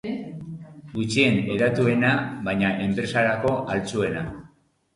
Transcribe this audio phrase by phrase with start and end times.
[0.93, 2.15] Gutxien hedatuena
[2.49, 4.29] baina enpresarako ahaltsuena.